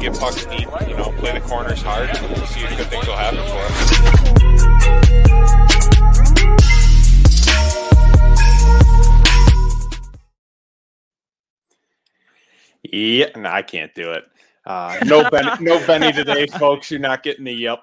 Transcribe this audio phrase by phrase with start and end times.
[0.00, 3.06] just get pucks deep, you know, play the corners hard, and see if good things
[3.06, 3.98] will happen for us.
[12.82, 14.24] Yeah, no, I can't do it.
[14.64, 16.90] Uh, no Benny, no Benny today, folks.
[16.90, 17.80] You're not getting the yep.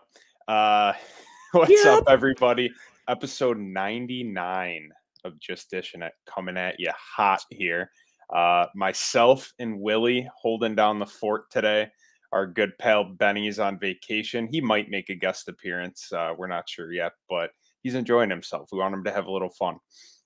[0.48, 0.94] Uh,
[1.52, 2.72] what's up, everybody?
[3.08, 4.90] Episode 99
[5.24, 7.92] of Just Dishin It coming at you hot here.
[8.34, 11.90] Uh, myself and Willie holding down the fort today.
[12.36, 14.48] Our good pal Benny's on vacation.
[14.52, 16.12] He might make a guest appearance.
[16.12, 18.70] Uh, we're not sure yet, but he's enjoying himself.
[18.74, 19.78] We want him to have a little fun.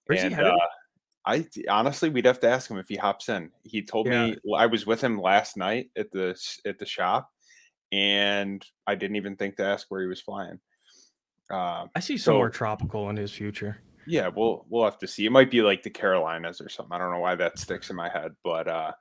[0.07, 0.51] Where's he headed?
[0.51, 0.57] uh,
[1.25, 3.51] I honestly, we'd have to ask him if he hops in.
[3.63, 6.35] He told me I was with him last night at the
[6.65, 7.31] at the shop,
[7.91, 10.59] and I didn't even think to ask where he was flying.
[11.51, 13.77] Uh, I see so- somewhere tropical in his future.
[14.07, 15.27] yeah, we'll we'll have to see.
[15.27, 16.93] It might be like the Carolinas or something.
[16.93, 18.93] I don't know why that sticks in my head, but uh,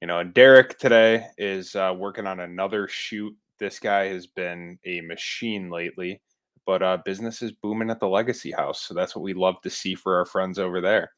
[0.00, 3.34] you know, and Derek today is uh, working on another shoot.
[3.58, 6.20] This guy has been a machine lately,
[6.66, 9.70] but uh, business is booming at the Legacy House, so that's what we love to
[9.70, 11.12] see for our friends over there.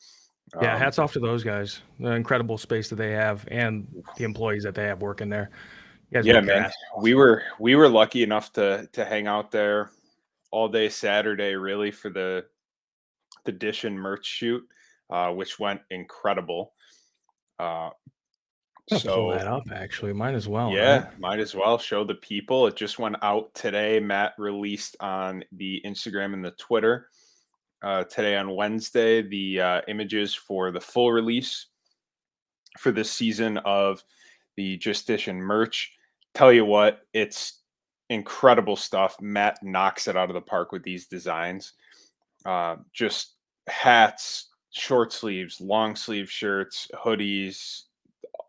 [0.60, 1.82] Yeah, Um, hats off to those guys.
[1.98, 5.50] The incredible space that they have and the employees that they have working there.
[6.10, 6.66] Yeah, man.
[6.66, 6.74] ass.
[7.00, 9.90] We were we were lucky enough to to hang out there
[10.52, 12.46] all day Saturday, really for the
[13.44, 14.62] the dish and merch shoot,
[15.10, 16.74] uh, which went incredible.
[17.58, 18.15] Uh, I'm gonna pull
[18.88, 20.12] so that up actually.
[20.12, 20.70] Might as well.
[20.70, 21.18] yeah, right?
[21.18, 22.66] might as well show the people.
[22.66, 24.00] It just went out today.
[24.00, 27.08] Matt released on the Instagram and the Twitter
[27.82, 31.66] uh, today on Wednesday the uh, images for the full release
[32.78, 34.02] for this season of
[34.56, 35.92] the Just Dishin merch.
[36.34, 37.60] Tell you what, it's
[38.10, 39.16] incredible stuff.
[39.20, 41.72] Matt knocks it out of the park with these designs.
[42.44, 43.34] Uh, just
[43.68, 47.82] hats, short sleeves, long sleeve shirts, hoodies,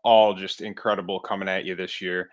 [0.08, 2.30] all just incredible coming at you this year.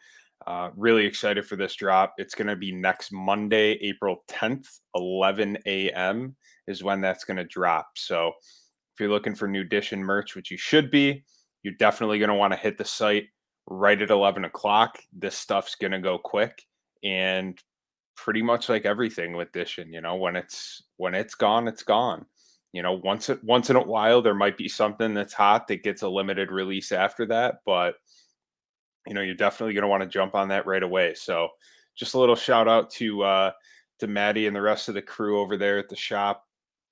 [0.47, 2.13] Uh, really excited for this drop.
[2.17, 6.37] It's going to be next Monday, April 10th, 11 a.m.
[6.67, 7.89] is when that's going to drop.
[7.95, 11.25] So if you're looking for new edition merch, which you should be,
[11.63, 13.25] you're definitely going to want to hit the site
[13.67, 14.97] right at 11 o'clock.
[15.11, 16.63] This stuff's going to go quick
[17.03, 17.59] and
[18.15, 22.25] pretty much like everything with Dishin, you know, when it's when it's gone, it's gone.
[22.75, 26.01] You know, once once in a while there might be something that's hot that gets
[26.01, 27.95] a limited release after that, but
[29.07, 31.13] you know, you're definitely going to want to jump on that right away.
[31.13, 31.47] So,
[31.95, 33.51] just a little shout out to uh
[33.99, 36.43] to Maddie and the rest of the crew over there at the shop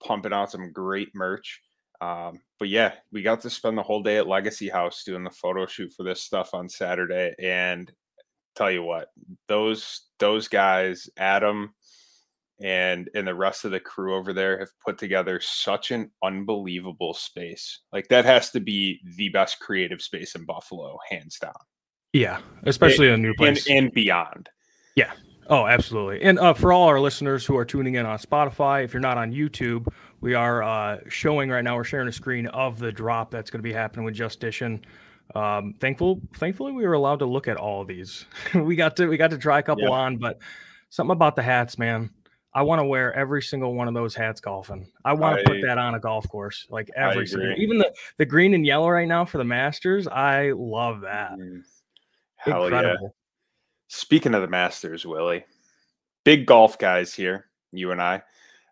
[0.02, 1.62] pumping out some great merch.
[2.00, 5.32] Um, but yeah, we got to spend the whole day at Legacy House doing the
[5.32, 7.92] photo shoot for this stuff on Saturday and
[8.56, 9.10] tell you what,
[9.50, 11.74] those those guys, Adam
[12.62, 17.14] and and the rest of the crew over there have put together such an unbelievable
[17.14, 17.80] space.
[17.92, 21.54] Like that has to be the best creative space in Buffalo, hands down.
[22.14, 23.70] Yeah, especially a new And place.
[23.70, 24.50] and beyond.
[24.96, 25.12] Yeah.
[25.50, 26.22] Oh, absolutely.
[26.22, 29.18] And uh, for all our listeners who are tuning in on Spotify, if you're not
[29.18, 29.88] on YouTube,
[30.22, 31.76] we are uh, showing right now.
[31.76, 34.84] We're sharing a screen of the drop that's going to be happening with Just Dishin.
[35.36, 38.26] Um, thankful, thankfully, we were allowed to look at all of these.
[38.56, 39.90] we got to we got to try a couple Yeah.
[39.90, 40.38] on, but
[40.90, 42.10] something about the hats, man.
[42.56, 44.88] I want to wear every single one of those hats golfing.
[45.04, 47.54] I want to put that on a golf course, like every single.
[47.58, 50.08] Even the the green and yellow right now for the Masters.
[50.08, 51.38] I love that.
[52.36, 52.96] Hell yeah.
[53.88, 55.46] Speaking of the Masters, Willie,
[56.24, 58.22] big golf guys here, you and I.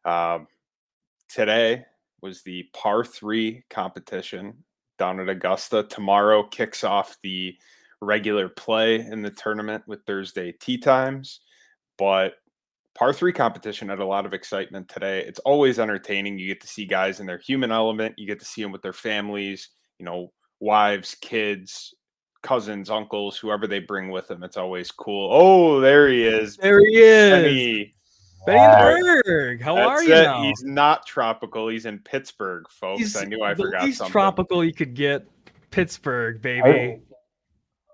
[0.06, 0.48] Um,
[1.28, 1.86] today
[2.22, 4.63] was the par three competition
[5.00, 5.84] down at Augusta.
[5.84, 7.56] Tomorrow kicks off the
[8.02, 11.42] regular play in the tournament with Thursday tee times.
[11.98, 12.36] But
[12.96, 15.24] par three competition had a lot of excitement today.
[15.25, 16.38] It's always entertaining.
[16.38, 18.81] You get to see guys in their human element, you get to see them with
[18.81, 21.94] their families, you know, wives, kids,
[22.44, 24.44] cousins, uncles, whoever they bring with them.
[24.44, 25.30] It's always cool.
[25.31, 26.57] Oh, there he is.
[26.57, 27.31] There he is.
[27.44, 27.96] Benny.
[28.46, 29.62] Benny in the Burgh.
[29.62, 30.24] How That's are you it.
[30.24, 30.41] now?
[30.44, 31.68] He's not tropical.
[31.68, 33.00] He's in Pittsburgh, folks.
[33.00, 34.12] He's I knew I forgot least something.
[34.12, 35.25] tropical you could get.
[35.69, 36.68] Pittsburgh, baby.
[36.68, 37.00] I-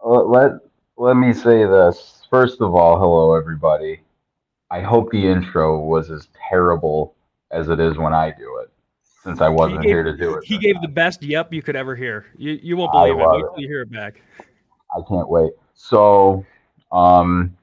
[0.05, 0.51] Let, let
[0.97, 2.25] let me say this.
[2.29, 3.99] First of all, hello everybody.
[4.69, 7.15] I hope the intro was as terrible
[7.51, 8.69] as it is when I do it,
[9.23, 10.43] since I wasn't gave- here to do it.
[10.43, 10.81] he gave time.
[10.81, 12.25] the best yep you could ever hear.
[12.37, 13.23] You you won't I believe it.
[13.25, 13.61] love it.
[13.61, 14.21] you hear it back.
[14.95, 15.51] I can't wait.
[15.73, 16.45] So,
[16.91, 17.55] um,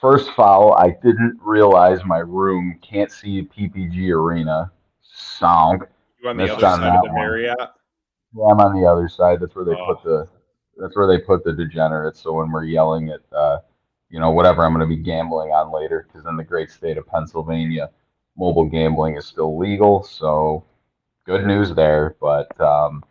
[0.00, 0.74] first foul.
[0.74, 4.70] I didn't realize my room can't see PPG Arena.
[5.02, 5.82] Song.
[6.22, 7.12] You on the Missed other on side of the.
[7.12, 7.56] Marriott?
[8.34, 9.40] Yeah, I'm on the other side.
[9.40, 9.94] That's where they Oh.
[9.94, 10.28] put the.
[10.76, 12.20] That's where they put the degenerates.
[12.20, 13.58] So when we're yelling at, uh,
[14.10, 16.98] you know, whatever I'm going to be gambling on later, because in the great state
[16.98, 17.90] of Pennsylvania,
[18.36, 20.02] mobile gambling is still legal.
[20.02, 20.64] So
[21.24, 22.16] good news there.
[22.20, 23.04] But um,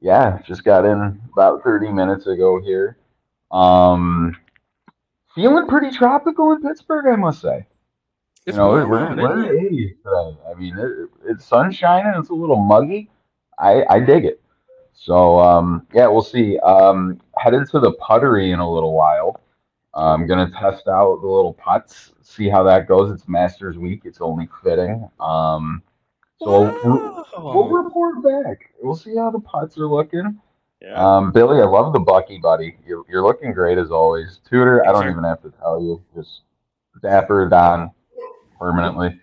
[0.00, 2.96] yeah, just got in about 30 minutes ago here.
[3.50, 4.36] Um,
[5.34, 7.66] feeling pretty tropical in Pittsburgh, I must say.
[8.46, 10.38] It's you know, we're, we're in the 80s today.
[10.50, 13.10] I mean, it, it's sunshine and It's a little muggy.
[13.58, 14.40] I, I dig it.
[14.94, 16.58] So, um, yeah, we'll see.
[16.58, 19.40] Um, headed to the puttery in a little while.
[19.94, 23.12] I'm going to test out the little putts, see how that goes.
[23.12, 24.02] It's Masters Week.
[24.04, 25.08] It's only fitting.
[25.20, 25.82] Um,
[26.38, 28.70] so we'll, we'll report back.
[28.80, 30.40] We'll see how the putts are looking.
[30.80, 30.94] Yeah.
[30.94, 32.76] Um, Billy, I love the Bucky, buddy.
[32.86, 34.40] You're, you're looking great as always.
[34.48, 35.10] Tudor, I don't sir.
[35.10, 36.02] even have to tell you.
[36.16, 36.40] Just
[37.02, 37.90] dapper Don
[38.58, 39.20] permanently.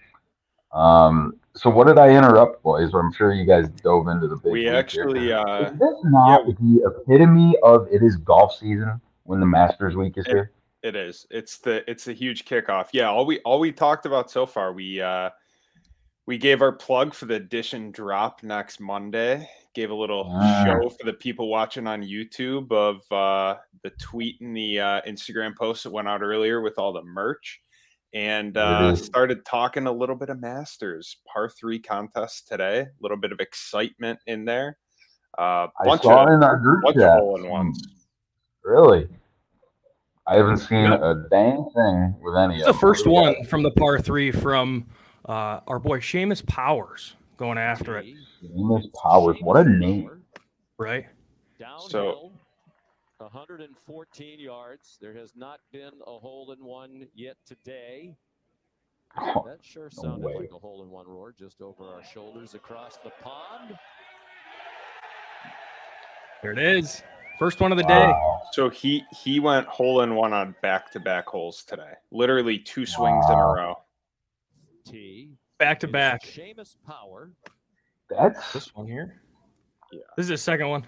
[0.71, 2.93] Um, so what did I interrupt, boys?
[2.93, 4.51] I'm sure you guys dove into the big.
[4.53, 4.75] we here.
[4.75, 9.45] actually uh Is this not yeah, the epitome of it is golf season when the
[9.45, 10.51] Masters Week is It- here?
[10.81, 11.25] It is.
[11.29, 12.87] It's the it's a huge kickoff.
[12.93, 15.29] Yeah, all we all we talked about so far, we uh
[16.25, 19.49] we gave our plug for the edition drop next Monday.
[19.75, 20.63] Gave a little Ah.
[20.65, 25.55] show for the people watching on YouTube of uh the tweet and the uh, Instagram
[25.55, 27.61] post that went out earlier with all the merch.
[28.13, 32.79] And uh, started talking a little bit of Masters par three contest today.
[32.79, 34.77] A little bit of excitement in there.
[35.37, 37.21] Uh, I saw of in our group bunch chat.
[37.21, 37.81] ones.
[38.63, 39.07] Really?
[40.29, 40.99] I haven't seen Yeah.
[41.11, 42.79] a dang thing with any It's of the them.
[42.79, 44.85] first What do one from the par three from
[45.27, 48.49] uh, our boy Seamus Powers going after it, got?
[48.51, 49.37] Seamus Powers.
[49.41, 50.21] What a name.
[50.77, 51.07] right?
[51.57, 52.31] Downhill,
[53.17, 54.97] 114 yards.
[55.01, 58.15] There has not been a hole in one yet today.
[59.19, 60.35] Oh, That sure No sounded way.
[60.35, 63.75] like a hole in one roar just over our shoulders across the pond.
[66.43, 67.01] There it is.
[67.39, 68.13] First one of the day.
[68.51, 71.93] So he he went hole in one on back to back holes today.
[72.11, 73.75] Literally two swings in a row.
[74.85, 75.31] T.
[75.57, 76.21] Back to back.
[76.23, 77.31] Seamus Power.
[78.09, 79.21] That's This one here.
[79.93, 80.01] Yeah.
[80.17, 80.85] This is the second one.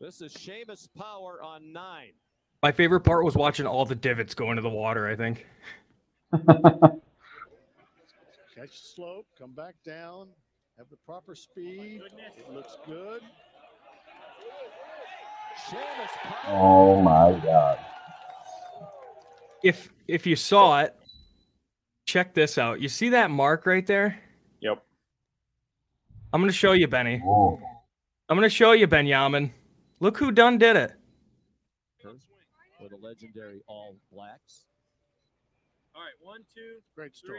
[0.00, 2.12] This is Seamus Power on nine.
[2.62, 5.08] My favorite part was watching all the divots go into the water.
[5.08, 5.44] I think.
[6.46, 6.52] Catch
[8.54, 10.28] the slope, come back down,
[10.80, 12.00] have the proper speed.
[12.02, 12.06] Oh,
[12.38, 13.20] it looks good.
[16.48, 17.78] Oh my god.
[19.62, 20.96] If if you saw it,
[22.06, 22.80] check this out.
[22.80, 24.18] You see that mark right there?
[24.62, 24.82] Yep.
[26.32, 27.20] I'm gonna show you, Benny.
[27.26, 27.60] Oh,
[28.30, 29.52] I'm gonna show you, Benjamin.
[30.00, 30.92] Look who done did it.
[32.00, 34.64] For the legendary All Blacks.
[35.94, 37.38] All right, one, two, Great story.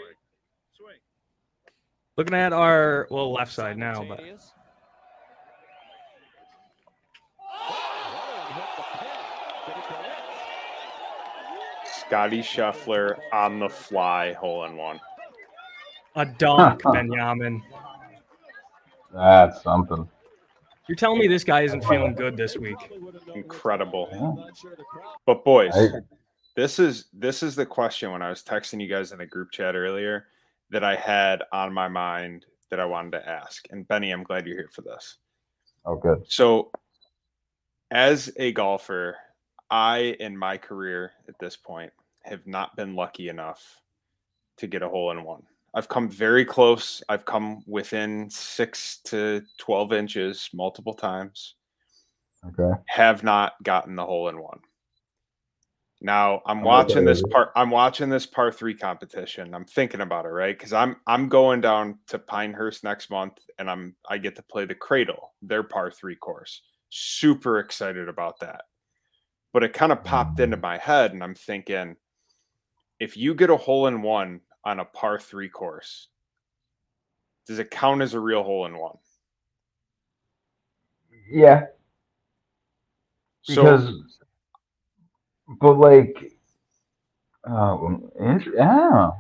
[0.78, 1.00] swing.
[2.18, 4.54] Looking at our well left side now, but Simultaneous.
[8.48, 9.08] And hit the pin.
[9.68, 10.12] Did it go in?
[12.08, 15.00] Scotty Scheffler on the fly hole in one.
[16.16, 17.64] a dunk, Benjamin.
[19.14, 20.08] that's something.
[20.90, 22.76] You're telling me this guy isn't feeling good this week?
[23.34, 24.10] Incredible.
[24.12, 24.20] Yeah.
[24.20, 25.88] Not sure the crowd But boys, I,
[26.58, 29.52] this is this is the question when I was texting you guys in the group
[29.52, 30.26] chat earlier
[30.72, 33.66] that I had on my mind that I wanted to ask.
[33.72, 35.18] And Benny, I'm glad you're here for this.
[35.86, 36.24] oh, good.
[36.28, 36.72] So,
[37.92, 39.18] as a golfer,
[39.70, 41.92] I, in my career at this point,
[42.24, 43.82] have not been lucky enough
[44.58, 45.44] to get a hole in one.
[45.74, 47.02] I've come very close.
[47.10, 51.56] I've come within six to 12 inches multiple times,
[52.48, 52.80] Okay.
[52.88, 54.60] have not gotten the hole in one.
[56.04, 57.52] Now I'm watching this part.
[57.56, 59.54] I'm watching this par three competition.
[59.54, 60.58] I'm thinking about it, right?
[60.58, 64.66] Because I'm I'm going down to Pinehurst next month, and I'm I get to play
[64.66, 66.64] the Cradle, their par three course.
[66.90, 68.64] Super excited about that.
[69.54, 71.96] But it kind of popped into my head, and I'm thinking,
[73.00, 76.08] if you get a hole in one on a par three course,
[77.46, 78.98] does it count as a real hole in one?
[81.30, 81.66] Yeah,
[83.44, 84.21] So because,
[85.60, 86.34] but like,
[87.50, 87.78] uh,
[88.20, 89.12] int- yeah.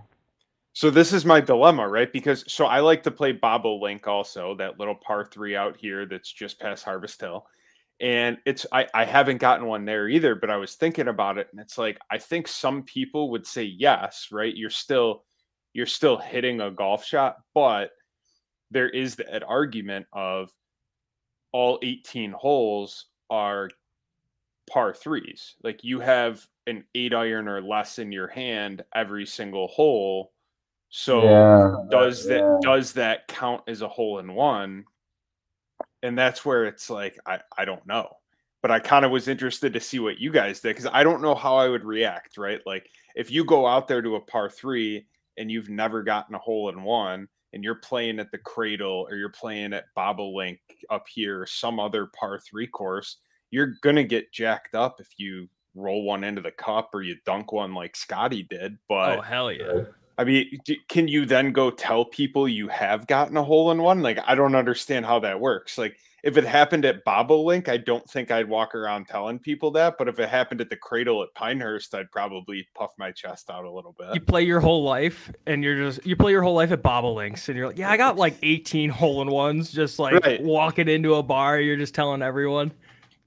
[0.74, 2.12] So this is my dilemma, right?
[2.12, 6.32] Because so I like to play Bobolink also, that little par three out here that's
[6.32, 7.46] just past Harvest Hill.
[8.00, 11.50] And it's I, I haven't gotten one there either, but I was thinking about it,
[11.52, 14.56] and it's like I think some people would say yes, right?
[14.56, 15.24] You're still
[15.74, 17.92] you're still hitting a golf shot, but
[18.72, 20.52] there is that argument of
[21.52, 23.70] all 18 holes are
[24.72, 25.56] par threes.
[25.64, 30.32] Like you have an eight iron or less in your hand every single hole.
[30.90, 32.58] So yeah, does that yeah.
[32.62, 34.86] does that count as a hole in one?
[36.04, 38.10] And that's where it's like I I don't know.
[38.62, 41.22] But I kind of was interested to see what you guys did because I don't
[41.22, 42.62] know how I would react, right?
[42.66, 46.40] Like if you go out there to a par three and you've never gotten a
[46.40, 50.60] hole in one and you're playing at the Cradle or you're playing at Bobolink
[50.92, 53.18] up here, some other par three course,
[53.52, 57.52] you're gonna get jacked up if you roll one into the cup or you dunk
[57.52, 58.78] one like Scotty did.
[58.90, 59.84] But Oh hell yeah!
[60.18, 64.02] I mean, can you then go tell people you have gotten a hole in one?
[64.02, 65.78] Like, I don't understand how that works.
[65.78, 69.96] Like, if it happened at Bobolink, I don't think I'd walk around telling people that.
[69.98, 73.66] But if it happened at the Cradle at Pinehurst, I'd probably puff my chest out
[73.66, 74.14] a little bit.
[74.14, 77.48] You play your whole life, and you're just you play your whole life at Bobolinks,
[77.48, 80.44] and you're like, yeah, I got like 18 hole in ones, just like Right.
[80.44, 81.60] walking into a bar.
[81.60, 82.72] You're just telling everyone.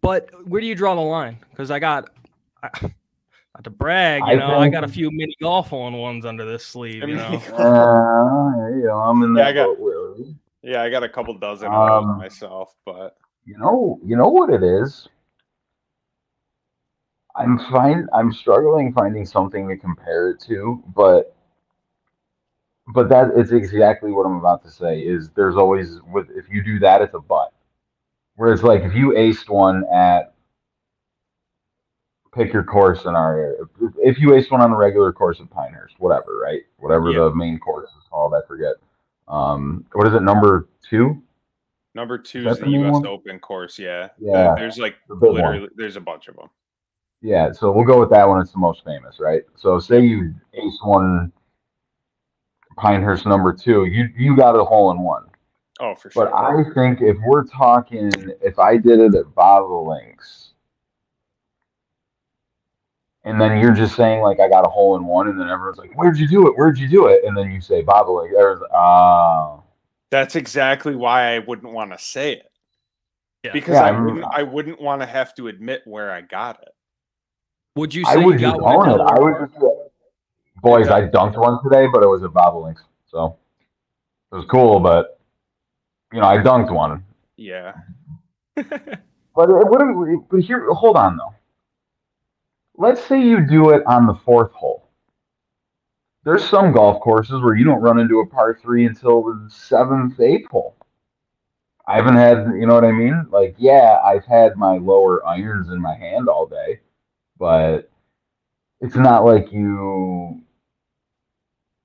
[0.05, 1.39] But where do you draw the line?
[1.51, 2.11] Because I got.
[2.63, 5.95] I, not to brag, you I know, I got a few mini golf hole in
[5.95, 7.09] ones under this sleeve.
[7.09, 7.23] You know,
[7.55, 10.27] Uh, you know, I'm in Yeah, that I got- boat,
[10.63, 14.63] yeah, I got a couple dozen Um, myself, but You know, you know what it
[14.63, 15.09] is.
[17.35, 21.35] I'm find I'm struggling finding something to compare it to, but
[22.95, 25.01] but that is exactly what I'm about to say.
[25.01, 27.54] Is there's always with if you do that, it's a butt.
[28.37, 30.35] Whereas like if you aced one at
[32.35, 35.95] pick your course scenario, if, if you aced one on the regular course at Pinehurst,
[35.99, 36.63] whatever, right?
[36.79, 38.75] Whatever the main course is called, I forget.
[39.29, 40.23] Um, what is it?
[40.23, 41.23] Number two?
[41.95, 42.93] number two is, the the U.S.
[42.93, 43.07] one?
[43.07, 43.79] Open course.
[43.79, 45.35] Yeah, Uh, Yeah, there's like the big one.
[45.35, 46.49] literally there's a bunch of them.
[47.23, 48.41] Yeah, so we'll go with that one.
[48.41, 49.43] It's the most famous, right?
[49.57, 51.33] So say you ace one
[52.77, 55.27] Pinehurst number two, you you got a hole in one.
[55.81, 56.27] Oh, for sure.
[56.27, 60.51] But I think if we're talking, if I did it at Bobolinks,
[63.25, 65.79] and then you're just saying like I got a hole in one, and then everyone's
[65.79, 66.57] like, "Where'd you do it?
[66.57, 68.33] Where'd you do it?" And then you say Bobolink.
[68.33, 69.61] There's ah,
[70.11, 72.51] That's exactly why I wouldn't want to say it
[73.43, 73.53] Yeah.
[73.53, 76.61] because Yeah, I I'm- wouldn't, I wouldn't want to have to admit where I got
[76.63, 76.69] it.
[77.77, 78.89] would you I say would you got one?
[78.91, 79.03] own it.
[79.03, 79.41] I Delaware?
[79.41, 79.69] would just say,
[80.63, 83.37] boys, I dunked one today, but it was at Bobolinks, so
[84.31, 84.79] it was cool.
[84.81, 85.19] But
[86.15, 87.05] you know, I dunked one.
[87.37, 87.73] Yeah,
[88.57, 90.29] But it wouldn't.
[90.29, 91.35] But here, hold on though.
[92.77, 94.89] Let's say you do it on the fourth hole.
[96.25, 100.19] There's some golf courses where you don't run into a par three until the seventh,
[100.21, 100.77] eighth hole.
[101.87, 103.27] I haven't had, you know what I mean?
[103.31, 106.81] Like, yeah, I've had my lower irons in my hand all day,
[107.39, 107.91] but
[108.81, 110.41] it's not like you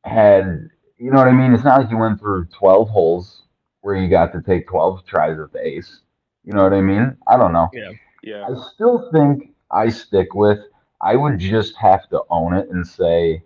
[0.06, 1.54] had, you know what I mean?
[1.54, 3.44] It's not like you went through 12 holes
[3.82, 6.02] where you got to take 12 tries at the ace.
[6.44, 7.16] You know what I mean?
[7.28, 7.70] I don't know.
[7.74, 7.92] yeah.
[8.22, 8.48] Yeah.
[8.48, 10.60] I still think I stick with
[11.02, 13.42] I would just have to own it and say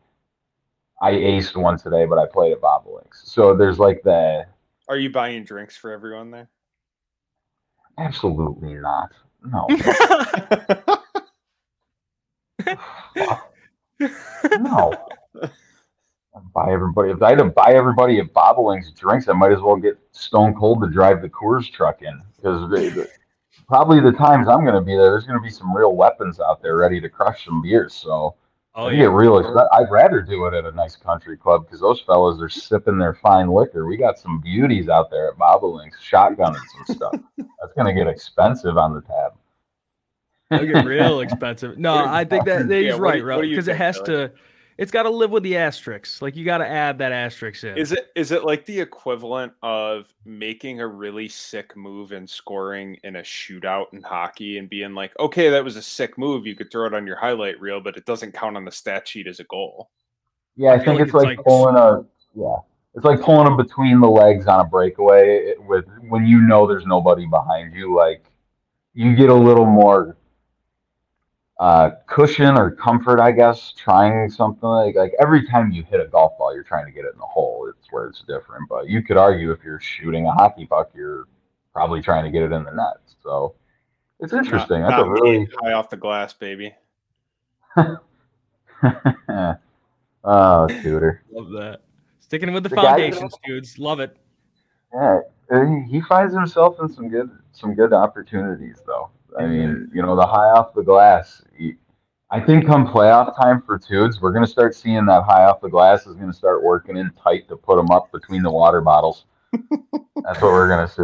[1.01, 3.23] I aced one today, but I played at Bobolinks.
[3.25, 4.47] So there's like the
[4.89, 6.49] Are you buying drinks for everyone there?
[7.99, 9.11] absolutely not.
[9.43, 9.67] No.
[14.59, 14.93] No.
[16.35, 19.59] I'd buy everybody if I had to buy everybody at Bobolinks drinks, I might as
[19.61, 22.21] well get Stone Cold to drive the Coors truck in.
[22.35, 23.07] Because
[23.67, 26.77] probably the times I'm gonna be there, there's gonna be some real weapons out there
[26.77, 27.93] ready to crush some beers.
[27.93, 28.35] So
[28.75, 28.97] oh I yeah.
[29.01, 29.67] get real excited.
[29.73, 33.13] I'd rather do it at a nice country club because those fellas are sipping their
[33.13, 33.85] fine liquor.
[33.85, 36.55] We got some beauties out there at Bobolinks, shotgunning
[36.87, 37.15] some stuff.
[37.37, 39.33] That's gonna get expensive on the tab.
[40.51, 41.77] It'll get real expensive.
[41.77, 43.35] No, I think that that Yeah, he's right, you- right?
[43.35, 44.27] what do you Because it has Billy?
[44.29, 44.31] to,
[44.77, 46.21] it's got to live with the asterisks.
[46.21, 47.77] Like you got to add that asterisk in.
[47.77, 52.97] Is it is it like the equivalent of making a really sick move and scoring
[53.03, 56.47] in a shootout in hockey and being like, okay, that was a sick move.
[56.47, 59.07] You could throw it on your highlight reel, but it doesn't count on the stat
[59.07, 59.89] sheet as a goal.
[60.55, 62.03] Yeah, I, I think like it's it's like, like- pulling a
[62.35, 62.57] yeah.
[62.95, 66.85] It's like pulling them between the legs on a breakaway with when you know there's
[66.85, 67.95] nobody behind you.
[67.95, 68.23] Like
[68.93, 70.15] you get a little more
[71.59, 76.07] uh, cushion or comfort, I guess, trying something like like every time you hit a
[76.07, 77.67] golf ball, you're trying to get it in the hole.
[77.69, 78.67] It's where it's different.
[78.69, 81.27] But you could argue if you're shooting a hockey puck, you're
[81.71, 82.97] probably trying to get it in the net.
[83.21, 83.55] So
[84.19, 84.81] it's interesting.
[84.81, 86.73] Not- That's a not me, really high off the glass, baby.
[90.23, 91.23] oh, shooter.
[91.31, 91.81] Love that.
[92.19, 93.77] Sticking with the, The foundations, dudes.
[93.77, 94.17] Love it.
[94.93, 95.19] Yeah,
[95.89, 99.09] he finds himself in some good some good opportunities though.
[99.39, 101.43] I mean, you know, the high off the glass.
[102.29, 105.69] I think come playoff time for Tudes, we're gonna start seeing that high off the
[105.69, 109.25] glass is gonna start working in tight to put them up between the water bottles.
[109.51, 111.03] That's what we're gonna see.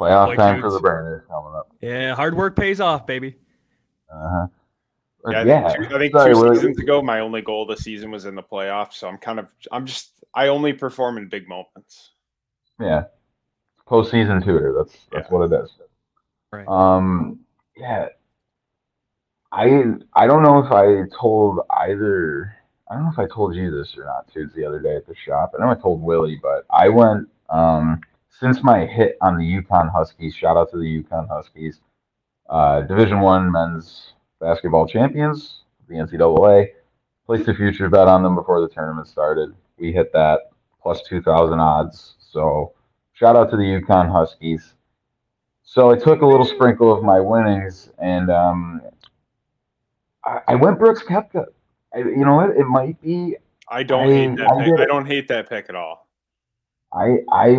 [0.00, 1.70] Playoff Boy, time for the Burners coming up.
[1.80, 3.36] Yeah, hard work pays off, baby.
[4.12, 4.46] Uh-huh.
[5.22, 7.76] But Yeah, I think, two, I think sorry, two seasons ago, my only goal of
[7.76, 8.94] the season was in the playoffs.
[8.94, 12.12] So I'm kind of, I'm just, I only perform in big moments.
[12.80, 13.04] Yeah.
[13.86, 14.74] Postseason Tudor.
[14.76, 15.70] That's that's what it is.
[16.54, 16.68] Right.
[16.68, 17.40] Um
[17.76, 18.08] yeah.
[19.52, 19.84] I
[20.14, 22.54] I don't know if I told either
[22.90, 25.06] I don't know if I told you this or not, too, the other day at
[25.06, 25.54] the shop.
[25.56, 29.90] I know I told Willie, but I went um, since my hit on the UConn
[29.90, 30.34] Huskies.
[30.34, 31.80] Shout out to the UConn Huskies,
[32.50, 36.68] uh, Division One men's basketball champions, the NCAA.
[37.26, 39.54] Placed a future bet on them before the tournament started.
[39.78, 40.50] We hit that
[40.82, 42.16] plus two thousand odds.
[42.18, 42.74] So
[43.14, 44.74] shout out to the UConn Huskies.
[45.64, 48.82] So I took a little sprinkle of my winnings and um,
[50.24, 51.46] I, I went Brooks Koepka.
[51.94, 52.50] I, you know what?
[52.50, 53.36] It might be.
[53.68, 54.78] I don't I- hate that I pick.
[54.80, 56.06] I don't hate that pick at all.
[56.92, 57.56] I I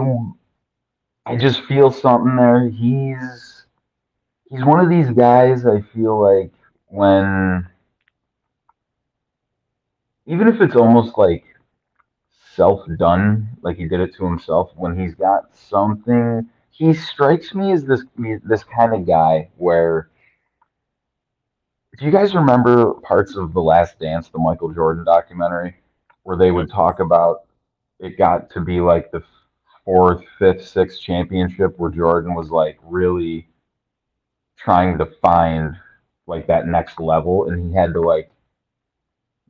[1.26, 2.70] I just feel something there.
[2.70, 3.66] He's
[4.50, 5.66] he's one of these guys.
[5.66, 6.54] I feel like
[6.88, 7.68] when
[10.28, 11.44] even if it's almost like
[12.56, 14.72] self done, like he did it to himself.
[14.76, 18.03] When he's got something, he strikes me as this
[18.44, 20.10] this kind of guy where.
[21.98, 25.77] Do you guys remember parts of The Last Dance, the Michael Jordan documentary,
[26.24, 27.46] where they would talk about
[28.00, 29.24] it got to be like the
[29.86, 33.48] fourth, fifth, sixth championship where Jordan was like really
[34.58, 35.75] trying to find
[36.27, 38.29] like that next level and he had to like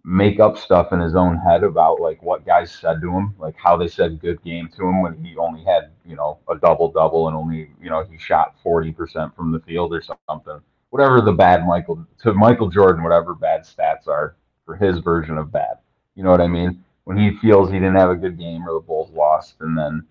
[0.08, 3.56] make up stuff in his own head about like what guys said to him, like
[3.58, 6.92] how they said good game to him when he only had, you know, a double
[6.92, 10.62] double and only, you know, he shot 40% from the field or something.
[10.92, 15.52] Whatever the bad Michael to Michael Jordan, whatever bad stats are for his version of
[15.52, 15.80] bad.
[16.14, 16.84] You know what I mean?
[17.06, 20.06] When he feels he didn't have a good game or the Bulls lost, and then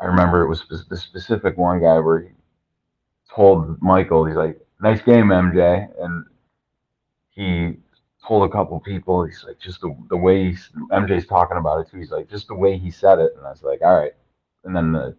[0.00, 2.28] I remember it was the specific one guy where he
[3.34, 6.24] told Michael, he's like, "Nice game, MJ," and
[7.30, 7.78] he
[8.26, 11.90] told a couple people, he's like, just the the way he's, MJ's talking about it
[11.90, 11.98] too.
[11.98, 14.14] He's like, just the way he said it, and I was like, all right.
[14.64, 15.16] And then the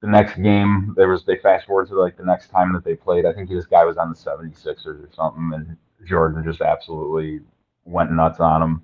[0.00, 2.94] the next game, there was they fast forward to like the next time that they
[2.94, 3.24] played.
[3.24, 7.40] I think this guy was on the 76ers or something, and Jordan just absolutely
[7.84, 8.82] went nuts on him.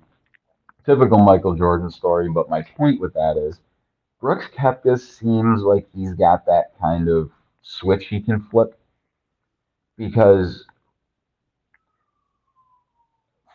[0.85, 3.59] Typical Michael Jordan story, but my point with that is
[4.19, 7.29] Brooks Koepka seems like he's got that kind of
[7.61, 8.77] switch he can flip
[9.97, 10.65] because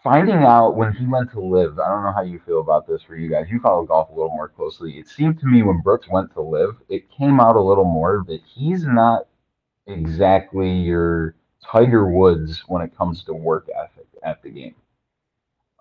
[0.07, 3.03] finding out when he went to LIV, I don't know how you feel about this
[3.03, 3.49] for you guys.
[3.51, 4.99] You follow golf a little more closely.
[4.99, 8.25] It seemed to me when Brooks went to LIV, it came out a little more
[8.29, 9.27] that he's not
[9.88, 14.77] exactly your Tiger Woods when it comes to work ethic at the game.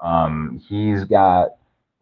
[0.01, 1.49] Um, he's got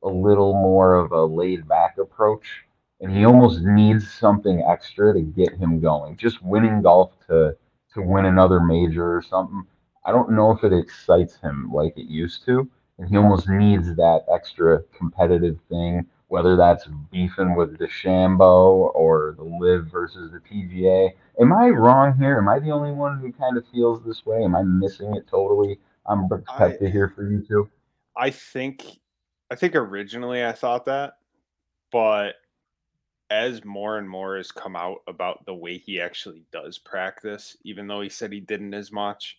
[0.01, 2.63] a little more of a laid back approach,
[3.01, 6.15] and he almost needs something extra to get him going.
[6.15, 7.57] Just winning golf to
[7.95, 9.67] to win another major or something.
[10.05, 13.95] I don't know if it excites him like it used to, and he almost needs
[13.95, 21.11] that extra competitive thing, whether that's beefing with DeChambeau or the LIV versus the PGA.
[21.39, 22.37] Am I wrong here?
[22.37, 24.43] Am I the only one who kind of feels this way?
[24.43, 25.79] Am I missing it totally?
[26.05, 27.69] I'm Koepka here for you too.
[28.15, 28.85] I think
[29.49, 31.13] I think originally I thought that,
[31.91, 32.35] but
[33.29, 37.87] as more and more has come out about the way he actually does practice, even
[37.87, 39.37] though he said he didn't as much,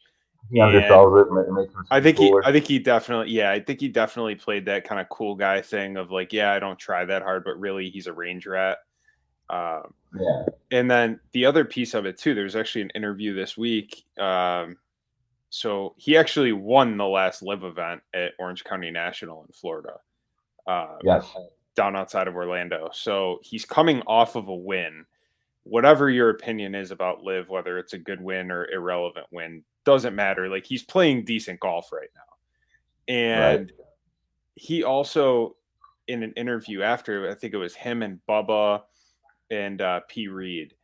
[0.51, 1.49] He undersells it.
[1.49, 2.35] It makes him I think he.
[2.45, 5.61] I think he definitely yeah, I think he definitely played that kind of cool guy
[5.63, 8.79] thing of like, yeah, I don't try that hard, but really he's a range rat.
[9.51, 10.45] Um, yeah.
[10.71, 14.05] and then the other piece of it too, there's actually an interview this week.
[14.19, 14.79] Um,
[15.51, 19.95] so he actually won the last LIV event at Orange County National in Florida.
[20.67, 21.31] Uh, Yes.
[21.77, 22.89] down outside of Orlando.
[22.93, 25.05] So he's coming off of a win.
[25.65, 30.15] Whatever your opinion is about LIV, whether it's a good win or irrelevant win, doesn't
[30.15, 30.49] matter.
[30.49, 33.15] Like he's playing decent golf right now.
[33.15, 33.73] And
[34.55, 35.57] he also,
[36.09, 38.83] in an interview after, I think it was him and Bubba
[39.51, 40.29] and uh, P.
[40.29, 40.75] Reed,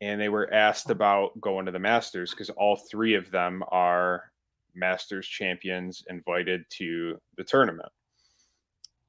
[0.00, 4.32] and they were asked about going to the Masters because all three of them are
[4.74, 7.90] Masters champions invited to the tournament.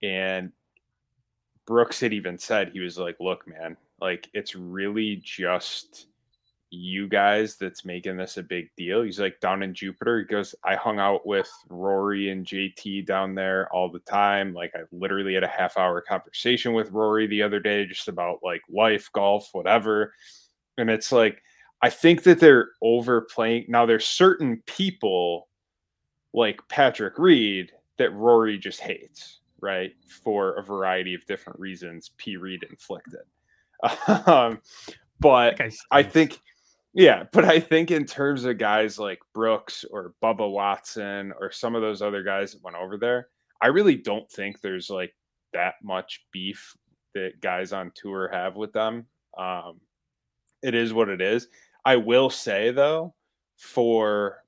[0.02, 0.52] And
[1.66, 6.08] Brooks had even said he was like, "Look, man, like it's really just
[6.70, 10.56] you guys that's making this a big deal." He's like, "Down in Jupiter," he goes,
[10.64, 14.54] "I hung out with Rory and JT down there all the time.
[14.54, 18.40] Like I literally had a half hour conversation with Rory the other day just about
[18.44, 20.14] like life, golf, whatever."
[20.78, 21.42] And it's like
[21.82, 23.66] I think that they're overplaying.
[23.70, 25.48] Now there's certain people
[26.34, 29.94] like Patrick Reed that Rory just hates, right?
[30.08, 32.38] For a variety of different reasons, P.
[32.38, 33.22] Reed inflicted.
[34.08, 34.60] Um,
[35.20, 36.40] but guy I think,
[36.94, 41.76] yeah, but I think in terms of guys like Brooks or Bubba Watson or some
[41.76, 43.30] of those other guys that went over there,
[43.62, 45.16] I really don't think there's like
[45.54, 46.76] that much beef
[47.14, 49.06] that guys on tour have with them.
[49.38, 49.80] Um,
[50.62, 51.48] it is what it is.
[51.86, 53.16] I will say though,
[53.56, 54.44] for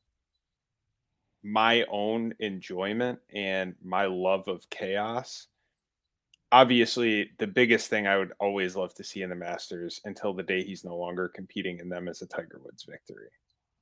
[1.44, 5.48] my own enjoyment and my love of chaos,
[6.52, 10.44] obviously the biggest thing I would always love to see in the Masters until the
[10.44, 13.30] day he's no longer competing in them is a Tiger Woods victory.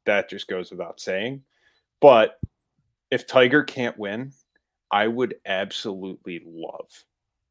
[0.05, 1.43] That just goes without saying.
[2.01, 2.39] But
[3.11, 4.31] if Tiger can't win,
[4.91, 6.89] I would absolutely love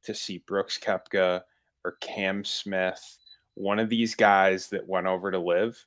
[0.05, 1.43] to see Brooks Koepka
[1.85, 3.19] or Cam Smith,
[3.55, 5.85] one of these guys that went over to LIV,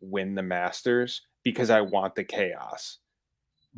[0.00, 2.98] win the Masters because I want the chaos.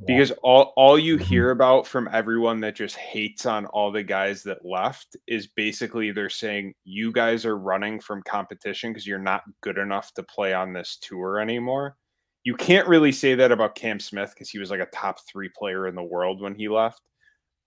[0.07, 1.23] Because all, all you Mhm.
[1.23, 6.11] hear about from everyone that just hates on all the guys that left is basically
[6.11, 10.53] they're saying you guys are running from competition because you're not good enough to play
[10.53, 11.97] on this tour anymore.
[12.43, 15.49] You can't really say that about Cam Smith because he was like a top three
[15.49, 17.01] player in the world when he left.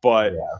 [0.02, 0.58] But Yeah.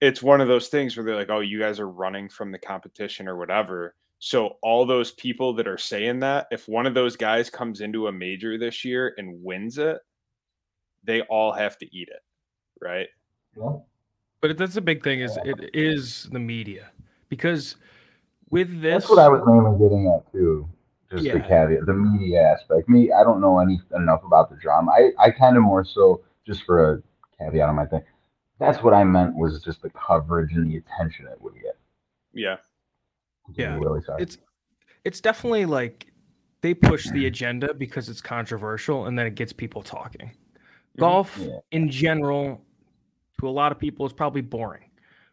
[0.00, 2.58] it's one of those things where they're like, oh, you guys are running from the
[2.58, 3.94] competition or whatever.
[4.18, 8.06] So all those people that are saying that, if one of those guys comes into
[8.08, 9.98] a major this year and wins it,
[11.04, 12.22] they all have to eat it,
[12.80, 13.08] right?
[13.56, 13.78] Yeah.
[14.40, 16.90] But that's the big thing is it is the media
[17.28, 17.76] because
[18.50, 20.68] with this, That's what I was mainly getting at too.
[21.10, 22.88] Just the caveat, the media aspect.
[22.88, 24.92] Me, I don't know any enough about the drama.
[24.92, 27.02] I, I kind of more so just for a
[27.38, 28.02] caveat on my thing.
[28.60, 31.76] That's what I meant was just the coverage and the attention it would get.
[32.32, 32.56] Yeah.
[33.54, 33.76] Yeah.
[33.76, 34.22] Really sorry.
[34.22, 34.38] it's
[35.04, 36.06] it's definitely like
[36.60, 40.30] they push the agenda because it's controversial and then it gets people talking.
[40.92, 41.00] Mm-hmm.
[41.00, 41.58] Golf Yeah.
[41.72, 42.64] in general,
[43.40, 44.90] to a lot of people, is probably boring.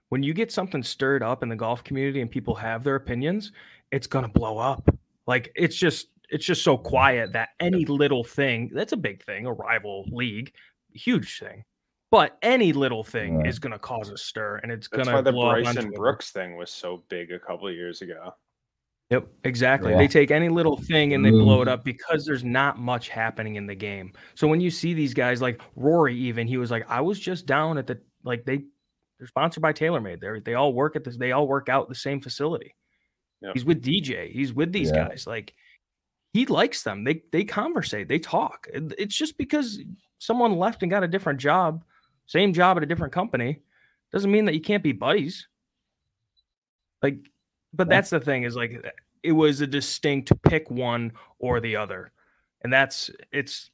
[0.09, 3.51] When you get something stirred up in the golf community and people have their opinions,
[3.91, 4.89] it's gonna blow up.
[5.25, 9.45] Like it's just it's just so quiet that any little thing that's a big thing,
[9.45, 10.53] a rival league,
[10.93, 11.63] huge thing.
[12.11, 13.49] But any little thing Yeah.
[13.49, 15.91] is gonna cause a stir and it's That's gonna why the blow up on Bryson
[15.91, 18.33] Brooks thing was so big a couple of years ago.
[19.09, 19.91] Yep, exactly.
[19.91, 19.99] Yeah.
[19.99, 21.41] They take any little thing and they mm.
[21.43, 24.11] blow it up because there's not much happening in the game.
[24.35, 27.45] So when you see these guys like Rory, even he was like, I was just
[27.45, 28.63] down at the like they
[29.17, 30.19] they're sponsored by TaylorMade.
[30.19, 31.15] They they all work at this.
[31.15, 32.75] They all work out the same facility.
[33.53, 34.31] He's with DJ.
[34.31, 35.07] He's with these Yeah.
[35.07, 35.25] guys.
[35.25, 35.53] Like
[36.33, 37.05] he likes them.
[37.05, 38.09] They they conversate.
[38.09, 38.67] They talk.
[38.73, 39.79] It's just because
[40.19, 41.83] someone left and got a different job,
[42.25, 43.61] same job at a different company,
[44.11, 45.47] doesn't mean that you can't be buddies.
[47.01, 47.17] Like,
[47.73, 48.85] but that's the thing is like
[49.23, 52.11] it was a distinct pick one or the other,
[52.61, 53.71] and that's it's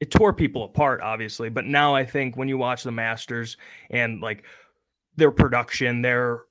[0.00, 1.48] it tore people apart obviously.
[1.48, 3.56] But now I think when you watch the Masters
[3.90, 4.44] and like
[5.16, 6.42] their production, they're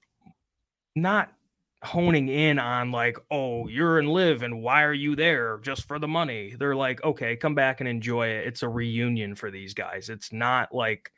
[0.95, 1.31] not
[1.83, 5.99] honing in on like, oh, you're in LIV and why are you there just for
[5.99, 6.55] the money?
[6.57, 8.47] They're like, okay, come back and enjoy it.
[8.47, 10.09] It's a reunion for these guys.
[10.09, 11.12] It's not like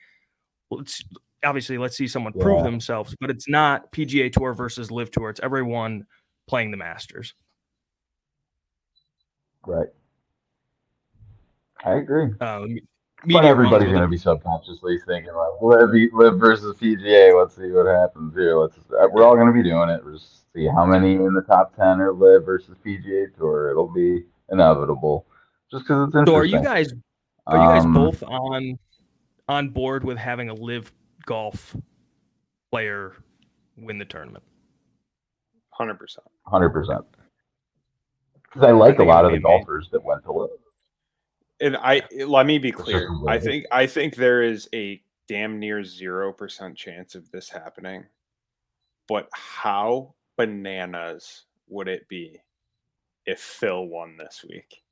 [0.71, 1.03] let's
[1.45, 5.29] obviously let's see someone prove themselves, but it's not PGA Tour versus LIV Tour.
[5.29, 6.05] It's everyone
[6.47, 7.34] playing the Masters.
[9.65, 9.88] Right.
[11.84, 12.31] I agree.
[12.41, 12.77] Um,
[13.27, 17.38] But everybody's going to be subconsciously thinking like, LIV, LIV versus PGA.
[17.39, 18.58] Let's see what happens here.
[18.58, 18.77] Let's.
[18.77, 20.03] uh, We're all going to be doing it.
[20.03, 23.71] We'll just see how many in the top ten are LIV versus PGA Tour.
[23.71, 25.25] It'll be inevitable,
[25.71, 26.25] just because it's interesting.
[26.25, 26.93] So are you guys
[27.47, 28.77] are you guys Um, both on
[29.47, 30.91] on board with having a LIV
[31.25, 31.75] golf
[32.71, 33.13] player
[33.77, 34.43] win the tournament?
[35.71, 36.25] Hundred percent.
[36.45, 37.05] Hundred percent.
[38.43, 39.59] Because I like a lot of the be amazing.
[39.65, 40.49] golfers that went to LIV.
[41.61, 43.09] And I let me be clear.
[43.27, 48.05] I think I think there is a damn near zero percent chance of this happening.
[49.07, 52.39] But how bananas would it be
[53.25, 54.83] if Phil won this week?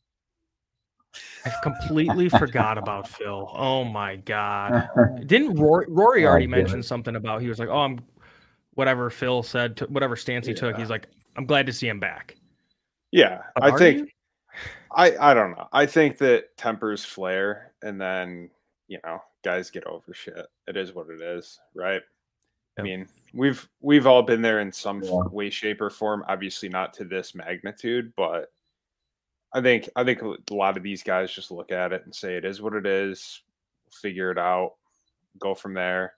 [1.46, 3.50] I completely forgot about Phil.
[3.54, 4.90] Oh my god.
[5.26, 6.84] Didn't Rory, Rory already mention it.
[6.84, 8.00] something about he was like, "Oh, I'm
[8.74, 12.00] whatever Phil said, to, whatever stance he took." He's like, "I'm glad to see him
[12.00, 12.36] back."
[13.12, 14.08] Yeah, But I think you?
[14.96, 15.68] I I don't know.
[15.72, 18.50] I think that tempers flare, and then
[18.88, 20.46] you know guys get over shit.
[20.68, 22.02] It is what it is, right?
[22.80, 25.22] I mean, we've we've all been there in some Yeah.
[25.32, 26.24] way, shape, or form.
[26.28, 28.52] Obviously, not to this magnitude, but
[29.54, 32.36] I think I think a lot of these guys just look at it and say
[32.36, 33.42] it is what it is.
[33.92, 34.74] Figure it out,
[35.40, 36.14] go from there.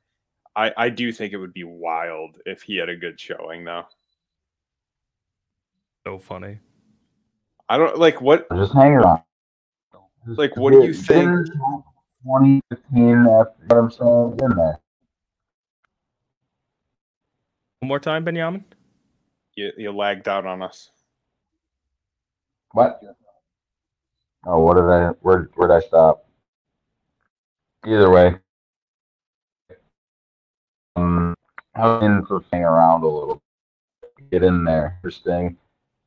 [0.55, 3.83] I I do think it would be wild if he had a good showing, though.
[6.07, 6.59] So funny.
[7.67, 9.21] I don't like what Just hang around.
[10.25, 11.85] Just Like, what do you get- get think- in the top
[12.23, 14.39] 20, 15, after, what I'm saying?
[14.43, 14.79] In there.
[17.79, 18.65] One more time, Benjamin.
[19.55, 20.91] you, you lagged out on us.
[22.71, 23.01] What?
[24.45, 25.09] Oh, what did I?
[25.21, 26.25] Where where did I stop?
[27.85, 28.35] Either way,
[30.95, 31.35] um,
[31.75, 33.41] I'm in hang around a little.
[34.31, 35.57] Get in there, interesting.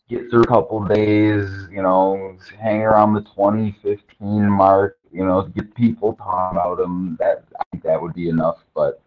[0.09, 5.75] Get through a couple days, you know, hang around the 2015 mark, you know, get
[5.75, 7.17] people talking about them.
[7.21, 8.65] That I think that would be enough.
[8.75, 9.03] But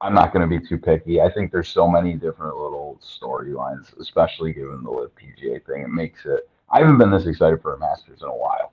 [0.00, 1.20] I'm not going to be too picky.
[1.20, 5.82] I think there's so many different little storylines, especially given the LIV PGA thing.
[5.82, 6.48] It makes it.
[6.72, 8.72] I haven't been this excited for a Masters in a while,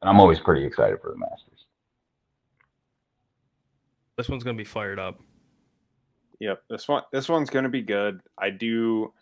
[0.00, 1.66] and I'm always pretty excited for the Masters.
[4.16, 5.20] This one's gonna be fired up.
[6.40, 8.20] Yep, this one this one's going to be good.
[8.38, 9.12] I do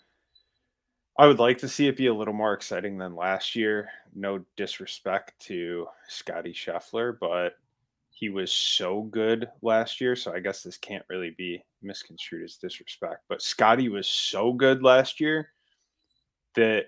[1.18, 3.88] I would like to see it be a little more exciting than last year.
[4.14, 7.54] No disrespect to Scotty Scheffler, but
[8.10, 12.56] he was so good last year, so I guess this can't really be misconstrued as
[12.56, 13.22] disrespect.
[13.28, 15.52] But Scotty was so good last year
[16.54, 16.86] that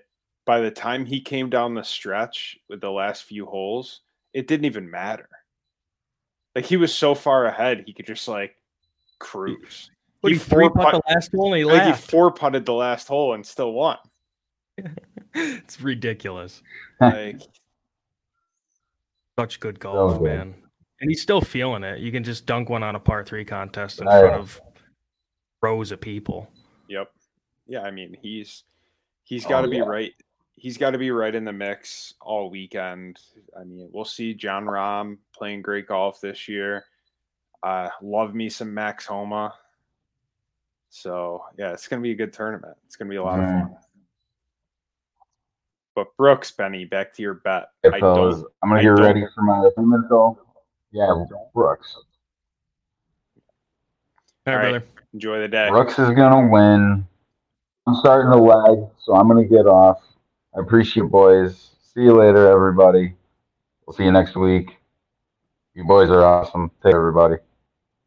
[0.49, 4.01] by the time he came down the stretch with the last few holes,
[4.33, 5.29] it didn't even matter.
[6.55, 8.55] Like he was so far ahead, he could just like
[9.19, 9.91] cruise.
[10.23, 12.65] He, He three four putt putt- the last hole and he Like he four putted
[12.65, 13.97] the last hole and still won.
[15.35, 16.63] it's ridiculous.
[16.99, 17.41] Like
[19.37, 20.23] Such good golf, good.
[20.23, 20.55] man.
[20.99, 21.99] And he's still feeling it.
[21.99, 24.59] You can just dunk one on a par three contest in Oh, front of
[25.61, 26.49] rows of people.
[26.87, 27.11] Yep.
[27.67, 28.63] Yeah, I mean he's
[29.25, 29.83] he's oh, got to be yeah.
[29.83, 30.13] right.
[30.59, 33.17] He's got to be right in the mix all weekend.
[33.57, 36.83] I mean, we'll see Jon Rahm playing great golf this year.
[37.63, 39.53] Uh, love me some Max Homa.
[40.89, 42.75] So yeah, it's gonna be a good tournament.
[42.85, 43.43] It's gonna be a lot Mhm.
[43.63, 43.77] of fun.
[45.95, 47.71] But Brooks, Benny, back to your bet.
[47.83, 48.51] If I fellas, don't.
[48.61, 50.37] I'm gonna I get ready for my opinion though.
[50.91, 51.95] Yeah, Brooks.
[54.47, 54.71] All right, All right.
[54.71, 54.85] brother.
[55.13, 55.69] Enjoy the day.
[55.69, 57.07] Brooks is gonna win.
[57.87, 60.01] I'm starting to lag, so I'm gonna get off.
[60.55, 61.71] I appreciate you boys.
[61.93, 63.13] See you later, everybody.
[63.85, 64.77] We'll see you next week.
[65.73, 66.69] You boys are awesome.
[66.83, 67.35] Take care, everybody.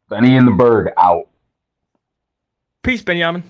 [0.09, 1.27] Benny and the Burgh out.
[2.83, 3.43] Peace, Benjamin.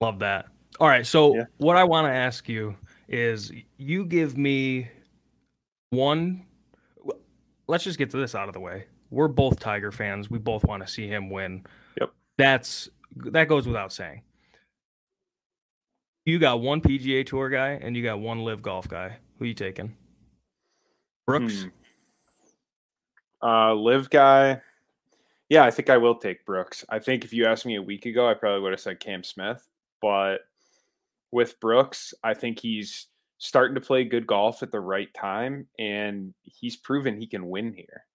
[0.00, 0.46] Love that.
[0.80, 1.06] All right.
[1.06, 1.44] So, Yeah.
[1.58, 2.74] what I want to ask you
[3.08, 4.88] is you give me
[5.90, 6.46] one.
[7.66, 8.86] Let's just get to this out of the way.
[9.10, 10.30] We're both Tiger fans.
[10.30, 11.64] We both want to see him win.
[12.00, 12.12] Yep.
[12.36, 14.22] That's that goes without saying.
[16.24, 19.16] You got one PGA Tour guy and you got one LIV Golf guy.
[19.38, 19.94] Who you taking?
[21.26, 21.66] Brooks.
[23.42, 23.46] Hmm.
[23.46, 24.60] Uh, LIV guy.
[25.50, 26.84] Yeah, I think I will take Brooks.
[26.88, 29.22] I think if you asked me a week ago, I probably would have said Cam
[29.22, 29.68] Smith.
[30.00, 30.38] But
[31.30, 33.08] with Brooks, I think he's
[33.38, 37.74] starting to play good golf at the right time, and he's proven he can win
[37.74, 38.06] here.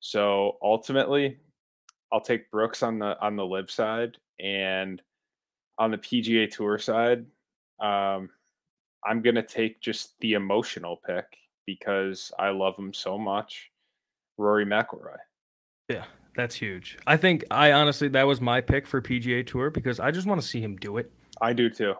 [0.00, 1.36] So ultimately,
[2.12, 5.02] I'll take Brooks on the on the LIV side, and
[5.78, 7.24] on the PGA Tour side,
[7.80, 8.30] um,
[9.04, 11.24] I'm gonna take just the emotional pick
[11.66, 13.70] because I love him so much.
[14.38, 15.16] Rory McIlroy.
[15.88, 16.98] Yeah, that's huge.
[17.06, 20.40] I think I honestly that was my pick for PGA Tour because I just want
[20.40, 21.10] to see him do it.
[21.40, 21.94] I do too.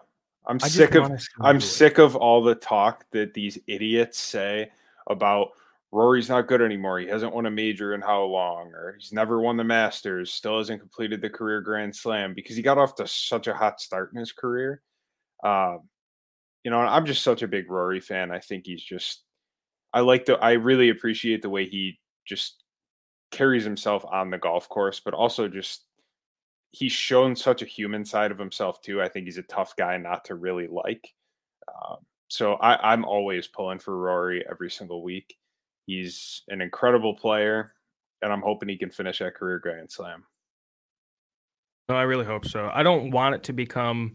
[0.45, 1.67] I'm I sick of wanna see him I'm do it.
[1.67, 4.71] sick of all the talk that these idiots say
[5.09, 5.51] about
[5.91, 6.99] Rory's not good anymore.
[6.99, 10.57] He hasn't won a major in how long, or he's never won the Masters, still
[10.57, 14.11] hasn't completed the career Grand Slam because he got off to such a hot start
[14.13, 14.81] in his career.
[15.43, 15.81] Um,
[16.63, 18.31] you know, I'm just such a big Rory fan.
[18.31, 19.23] I think he's just
[19.93, 22.63] I like the I really appreciate the way he just
[23.31, 25.85] carries himself on the golf course, but also just
[26.71, 29.01] he's shown such a human side of himself too.
[29.01, 31.07] I think he's a tough guy not to really like.
[31.69, 31.97] Um,
[32.27, 35.35] so I, I'm always pulling for Rory every single week.
[35.87, 37.73] He's an incredible player,
[38.21, 40.23] and I'm hoping he can finish that career Grand Slam.
[41.89, 42.69] No, I really hope so.
[42.71, 44.13] I don't want it to become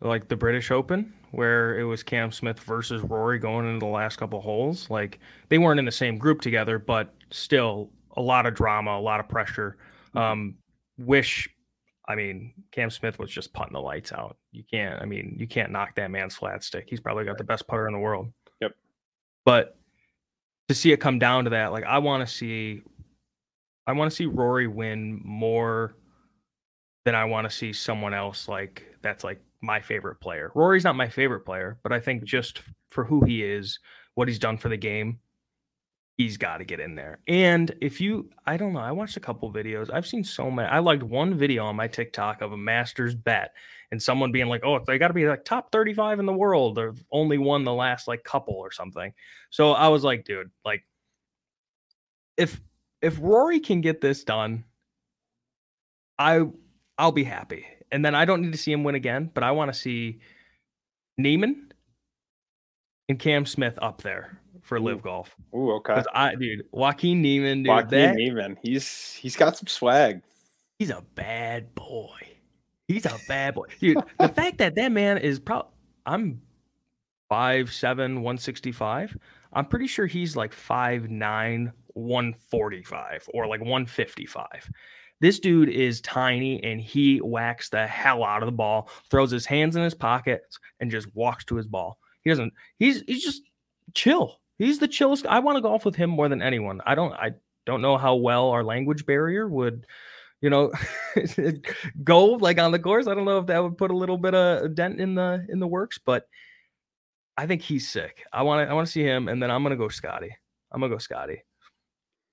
[0.00, 4.16] like the British Open where it was Cam Smith versus Rory going into the last
[4.16, 4.88] couple holes.
[4.88, 9.00] Like they weren't in the same group together, but still a lot of drama, a
[9.00, 9.76] lot of pressure.
[10.14, 10.56] Um,
[10.98, 11.48] wish,
[12.06, 14.36] I mean, Cam Smith was just putting the lights out.
[14.52, 16.86] You can't, I mean, you can't knock that man's flat stick.
[16.88, 18.28] He's probably got the best putter in the world.
[18.60, 18.72] Yep.
[19.44, 19.76] But
[20.68, 22.82] to see it come down to that, like I want to see,
[23.86, 25.96] I want to see Rory win more
[27.04, 30.50] than I want to see someone else like that's like my favorite player.
[30.54, 33.78] Rory's not my favorite player, but I think just for who he is,
[34.14, 35.18] what he's done for the game,
[36.16, 37.18] he's got to get in there.
[37.26, 39.92] And if you, I don't know, I watched a couple videos.
[39.92, 40.68] I've seen so many.
[40.68, 43.52] I liked one video on my TikTok of a Masters bet
[43.94, 46.74] and someone being like, "Oh, they got to be like top 35 in the world.
[46.74, 49.14] They've only won the last like couple or something."
[49.50, 50.84] So I was like, dude, like
[52.36, 52.60] if
[53.00, 54.64] if Rory can get this done,
[56.18, 56.42] I
[56.98, 57.66] I'll be happy.
[57.92, 60.18] And then I don't need to see him win again, but I want to see
[61.16, 61.72] Niemann
[63.08, 65.36] and Cam Smith up there for LIV golf.
[65.54, 66.02] Ooh, okay.
[66.12, 70.22] I, dude, Joaquin Niemann, dude, Joaquin that, Niemann, he's he's got some swag.
[70.80, 72.33] he's a bad boy.
[72.88, 73.98] He's a bad boy, dude.
[74.18, 75.70] the fact that that man is probably,
[76.06, 76.40] I'm
[77.28, 79.16] five seven, one sixty five.
[79.54, 84.70] I'm pretty sure he's like 5'9, 145 or like 155.
[85.20, 89.46] This dude is tiny and he whacks the hell out of the ball, throws his
[89.46, 91.98] hands in his pockets, and just walks to his ball.
[92.22, 93.42] He doesn't, he's he's just
[93.94, 94.40] chill.
[94.58, 95.26] He's the chillest.
[95.26, 96.80] I want to golf with him more than anyone.
[96.84, 97.32] I don't I
[97.64, 99.86] don't know how well our language barrier would,
[100.40, 100.72] you know,
[102.04, 103.06] go like on the course.
[103.06, 105.44] I don't know if that would put a little bit of a dent in the
[105.48, 106.26] in the works, but
[107.36, 108.24] I think he's sick.
[108.32, 110.36] I want to I want to see him, and then I'm gonna go Scotty.
[110.72, 111.42] I'm gonna go Scotty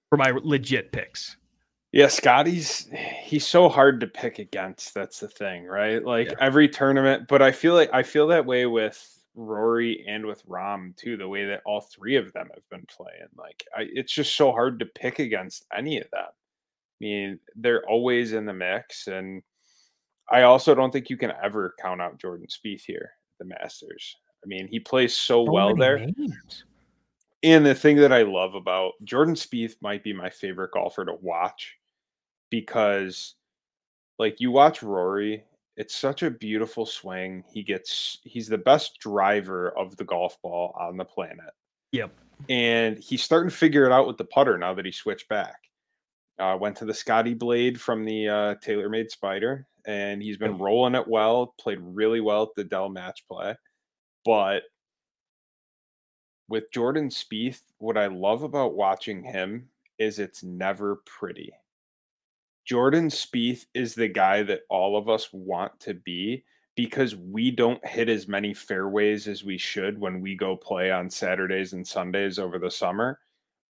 [0.10, 1.38] for my legit picks.
[1.94, 2.88] Yeah, Scotty's
[3.24, 4.94] he's so hard to pick against.
[4.94, 6.04] That's the thing, right?
[6.04, 6.36] Like Yeah.
[6.40, 10.96] every tournament, but I feel like I feel that way with Rory and with Rahm
[10.96, 11.18] too.
[11.18, 14.52] The way that all three of them have been playing, like I, it's just so
[14.52, 16.28] hard to pick against any of them.
[17.02, 19.42] I mean, they're always in the mix, and
[20.30, 23.10] I also don't think you can ever count out Jordan Spieth here,
[23.40, 24.18] the Masters.
[24.44, 25.98] I mean, he plays so, So well there.
[25.98, 26.64] names.
[27.44, 31.16] And the thing that I love about Jordan Spieth might be my favorite golfer to
[31.22, 31.76] watch
[32.52, 33.34] because
[34.20, 35.44] like you watch Rory,
[35.76, 37.44] it's such a beautiful swing.
[37.52, 41.52] He gets he's the best driver of the golf ball on the planet.
[41.94, 42.12] Yep.
[42.48, 45.71] And he's starting to figure it out with the putter now that he switched back.
[46.40, 50.96] Uh, went to the Scotty Blade from the uh, TaylorMade Spider, and he's been rolling
[50.96, 51.54] it well.
[51.60, 53.56] Played really well at the Dell Match Play,
[54.26, 54.64] but
[56.50, 61.54] with Jordan Spieth, what I love about watching him is it's never pretty.
[62.66, 66.44] Jordan Spieth is the guy that all of us want to be
[66.76, 71.10] because we don't hit as many fairways as we should when we go play on
[71.10, 73.20] Saturdays and Sundays over the summer.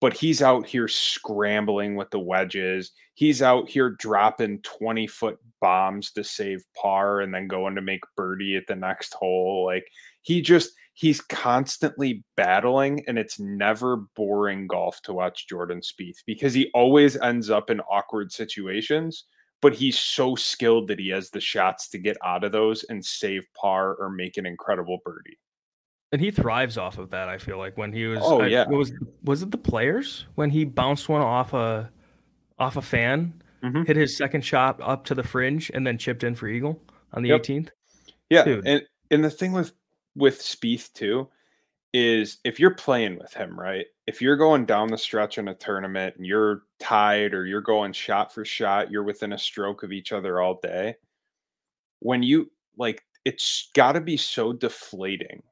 [0.03, 2.91] But he's out here scrambling with the wedges.
[3.15, 8.01] He's out here dropping 20 foot bombs to save par and then going to make
[8.17, 9.65] birdie at the next hole.
[9.65, 9.87] Like
[10.21, 16.53] he just, he's constantly battling and it's never boring golf to watch Jordan Spieth because
[16.53, 19.25] he always ends up in awkward situations
[19.63, 23.03] but he's so skilled that he has the shots to get out of those and
[23.03, 25.39] save par or make an incredible birdie.
[26.13, 27.29] And he thrives off of that.
[27.31, 28.69] I feel like when he was, Oh, I- yeah.
[28.69, 28.93] was
[29.25, 31.91] was it the players when he bounced one off a
[32.59, 33.87] off a fan, Mhm.
[33.87, 37.23] hit his second shot up to the fringe, and then chipped in for eagle on
[37.23, 37.41] the Yep.
[37.41, 37.71] 18th.
[38.31, 38.67] Yeah, Dude.
[38.67, 39.73] and and the thing with
[40.15, 41.29] with Spieth too
[41.95, 43.87] is if you're playing with him, right?
[44.07, 47.93] If you're going down the stretch in a tournament and you're tied or you're going
[47.93, 50.97] shot for shot, you're within a stroke of each other all day.
[52.01, 55.43] When you like, it's got to be so deflating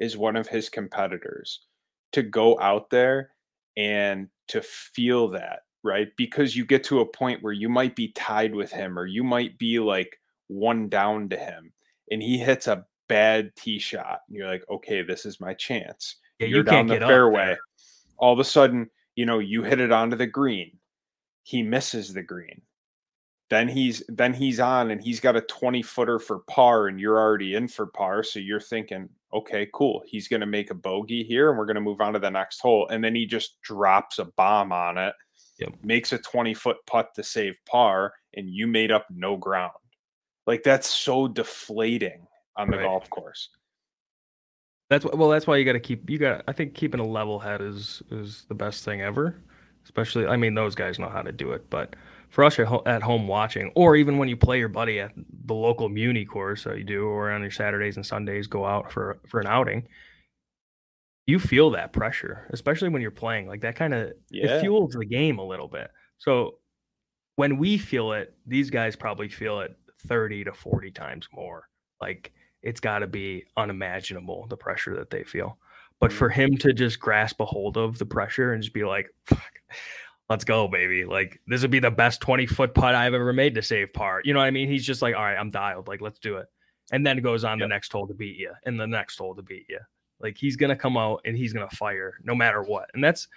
[0.00, 1.60] as one of his competitors
[2.12, 3.30] to go out there
[3.76, 6.08] and to feel that, right?
[6.16, 9.22] Because you get to a point where you might be tied with him or you
[9.22, 11.72] might be like one down to him
[12.10, 14.20] and he hits a bad tee shot.
[14.28, 16.16] And you're like, okay, this is my chance.
[16.38, 17.56] Yeah, you're you down the fairway.
[18.18, 20.78] All of a sudden, you know, you hit it onto the green.
[21.42, 22.62] He misses the green.
[23.50, 27.18] Then he's then he's on and he's got a 20 footer for par and you're
[27.18, 28.22] already in for par.
[28.22, 30.02] So you're thinking, okay, cool.
[30.06, 32.86] He's gonna make a bogey here and we're gonna move on to the next hole.
[32.88, 35.14] And then he just drops a bomb on it,
[35.58, 35.74] Yep.
[35.82, 39.72] makes a 20 foot putt to save par, and you made up no ground.
[40.46, 42.84] Like that's so deflating on the Right.
[42.84, 43.50] golf course.
[44.90, 45.28] That's well.
[45.28, 46.10] That's why you got to keep.
[46.10, 46.42] You got.
[46.48, 49.40] I think keeping a level head is is the best thing ever.
[49.84, 51.70] Especially, I mean, those guys know how to do it.
[51.70, 51.94] But
[52.30, 55.12] for us at, home watching, or even when you play your buddy at
[55.44, 58.90] the local muni course that you do, or on your Saturdays and Sundays go out
[58.90, 59.86] for for an outing,
[61.26, 63.48] you feel that pressure, especially when you're playing.
[63.48, 64.58] Like that kind of Yeah.
[64.58, 65.90] it fuels the game a little bit.
[66.18, 66.58] So
[67.36, 71.68] when we feel it, these guys probably feel it 30 to 40 times more.
[72.00, 75.58] Like it's got to be unimaginable the pressure that they feel.
[76.00, 76.34] But for mm.
[76.34, 79.60] him to just grasp a hold of the pressure and just be like, Fuck,
[80.30, 81.04] let's go, baby.
[81.04, 84.22] Like this would be the best 20 foot putt I've ever made to save par.
[84.24, 84.68] You know what I mean?
[84.68, 85.88] He's just like, all right, I'm dialed.
[85.88, 86.46] Like, let's do it.
[86.92, 89.42] And then goes on the next hole to beat you and the next hole to
[89.42, 89.80] beat you.
[90.20, 92.88] Like he's going to come out and he's going to fire no matter what.
[92.94, 93.28] And that's,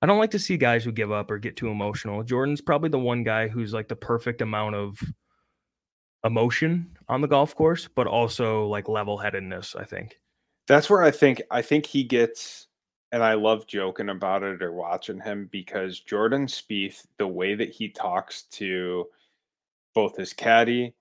[0.00, 2.22] I don't like to see guys who give up or get too emotional.
[2.22, 5.00] Jordan's probably the one guy who's like the perfect amount of
[6.24, 10.20] emotion on the golf course, but also like level headedness, I think.
[10.68, 12.67] That's where I think I think he gets
[13.12, 17.70] and I love joking about it or watching him because Jordan Spieth, the way that
[17.70, 19.06] he talks to
[19.94, 20.94] both his caddy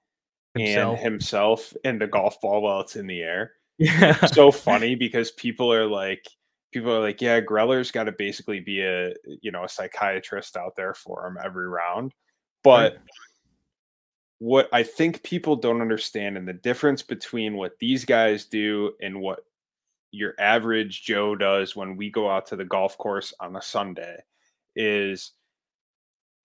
[0.55, 0.95] Himself.
[0.95, 3.51] and himself and the golf ball while it's in the air.
[3.77, 4.13] Yeah.
[4.25, 6.25] so funny because people are like
[6.73, 10.75] people are like yeah greller's got to basically be a you know a psychiatrist out
[10.75, 12.11] there for him every round
[12.63, 13.01] but Right.
[14.39, 19.19] what i think people don't understand and the difference between what these guys do and
[19.21, 19.45] what
[20.11, 24.17] your average Joe does when we go out to the golf course on a Sunday
[24.75, 25.33] is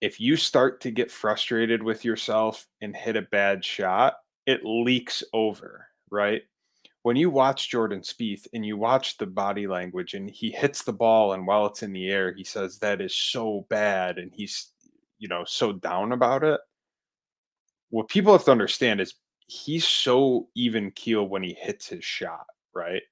[0.01, 5.23] if you start to get frustrated with yourself and hit a bad shot, it leaks
[5.31, 6.41] over, right?
[7.03, 10.93] When you watch Jordan Spieth and you watch the body language and he hits the
[10.93, 14.71] ball and while it's in the air, he says that is so bad and he's
[15.19, 16.59] you know so down about it.
[17.89, 19.15] What people have to understand is
[19.47, 23.03] he's so even keel when he hits his shot, right?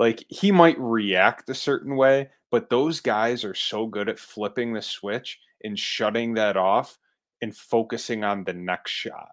[0.00, 4.72] Like he might react a certain way, but those guys are so good at flipping
[4.72, 6.98] the switch and shutting that off
[7.42, 9.28] and focusing on the next shot.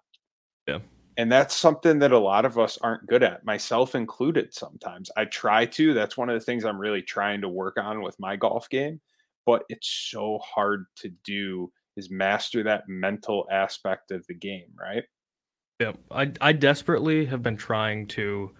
[0.66, 0.80] Yeah.
[1.16, 5.10] And that's something that a lot of us aren't good at, myself included sometimes.
[5.16, 5.94] I try to.
[5.94, 9.00] That's one of the things I'm really trying to work on with my golf game,
[9.46, 15.04] but it's so hard to do is master that mental aspect of the game, right?
[15.80, 18.52] Yeah, I I desperately have been trying to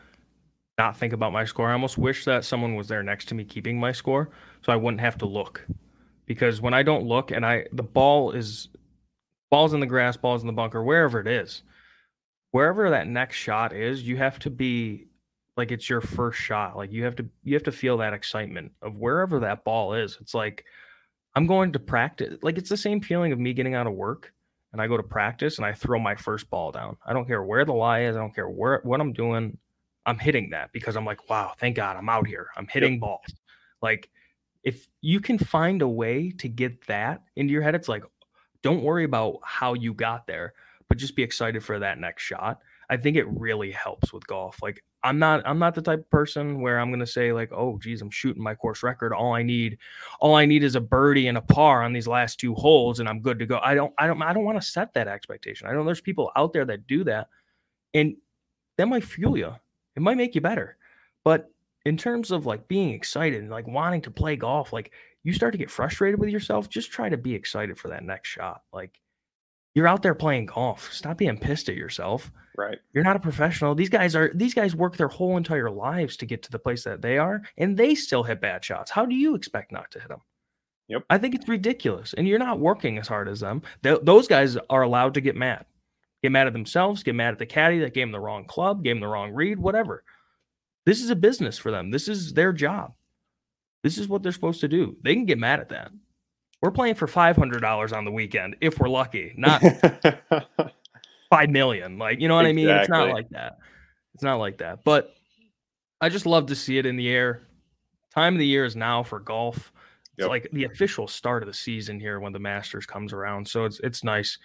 [0.78, 1.68] not think about my score.
[1.68, 4.30] I almost wish that someone was there next to me keeping my score
[4.62, 5.66] so I wouldn't have to look.
[6.26, 8.68] Because when I don't look and I the ball is
[9.50, 11.62] balls in the grass, balls in the bunker, wherever it is,
[12.50, 15.06] wherever that next shot is, you have to be
[15.56, 16.76] like it's your first shot.
[16.76, 20.18] Like you have to you have to feel that excitement of wherever that ball is.
[20.20, 20.64] It's like
[21.34, 22.38] I'm going to practice.
[22.42, 24.32] Like it's the same feeling of me getting out of work
[24.72, 26.96] and I go to practice and I throw my first ball down.
[27.06, 28.16] I don't care where the lie is.
[28.16, 29.58] I don't care where what I'm doing.
[30.08, 32.48] I'm hitting that because I'm like, wow, thank God I'm out here.
[32.56, 33.00] I'm hitting yep.
[33.00, 33.34] balls.
[33.82, 34.08] Like
[34.64, 38.04] if you can find a way to get that into your head, it's like,
[38.62, 40.54] don't worry about how you got there,
[40.88, 42.60] but just be excited for that next shot.
[42.88, 44.62] I think it really helps with golf.
[44.62, 47.78] Like I'm not I'm not the type of person where I'm gonna say like, oh
[47.78, 49.12] geez, I'm shooting my course record.
[49.12, 49.76] All I need,
[50.20, 53.10] all I need is a birdie and a par on these last two holes, and
[53.10, 53.60] I'm good to go.
[53.62, 55.68] I don't I don't I don't want to set that expectation.
[55.68, 57.28] I know there's people out there that do that,
[57.92, 58.16] and
[58.78, 59.52] that might fuel you.
[59.98, 60.76] It might make you better.
[61.24, 61.50] But
[61.84, 64.92] in terms of like being excited and like wanting to play golf, like
[65.24, 68.28] you start to get frustrated with yourself, just try to be excited for that next
[68.28, 68.62] shot.
[68.72, 69.00] Like
[69.74, 70.92] you're out there playing golf.
[70.92, 72.30] Stop being pissed at yourself.
[72.56, 72.78] Right.
[72.92, 73.74] You're not a professional.
[73.74, 76.84] These guys are these guys work their whole entire lives to get to the place
[76.84, 78.92] that they are and they still hit bad shots.
[78.92, 80.20] How do you expect not to hit them?
[80.86, 81.06] Yep.
[81.10, 82.14] I think it's ridiculous.
[82.14, 83.62] And you're not working as hard as them.
[83.82, 85.66] Th- those guys are allowed to get mad
[86.22, 88.82] get mad at themselves, get mad at the caddy that gave them the wrong club,
[88.82, 90.04] gave them the wrong read, whatever.
[90.86, 91.90] This is a business for them.
[91.90, 92.94] This is their job.
[93.82, 94.96] This is what they're supposed to do.
[95.02, 95.90] They can get mad at that.
[96.60, 99.62] We're playing for five hundred dollars on the weekend if we're lucky, not
[101.30, 101.98] five million.
[101.98, 102.68] Like you know what exactly.
[102.68, 102.80] I mean?
[102.80, 103.58] It's not like that.
[104.14, 104.82] It's not like that.
[104.82, 105.14] But
[106.00, 107.42] I just love to see it in the air.
[108.12, 109.72] Time of the year is now for golf.
[110.16, 110.30] It's yep.
[110.30, 113.46] like the official start of the season here when the Masters comes around.
[113.46, 114.36] So it's it's nice.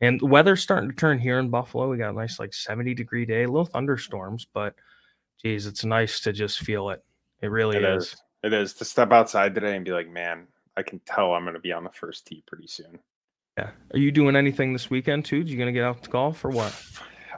[0.00, 1.90] And the weather's starting to turn here in Buffalo.
[1.90, 4.74] We got a nice like 70 degree day, a little thunderstorms, but
[5.42, 7.02] geez, it's nice to just feel it.
[7.40, 8.04] It really it is.
[8.04, 8.16] is.
[8.42, 11.54] It is to step outside today and be like, man, I can tell I'm going
[11.54, 12.98] to be on the first tee pretty soon.
[13.56, 13.70] Yeah.
[13.92, 15.40] Are you doing anything this weekend too?
[15.40, 16.78] Are you going to get out to golf or what?